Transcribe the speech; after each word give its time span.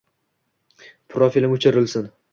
profilim 1.17 1.57
o’chirilsin 1.59 2.13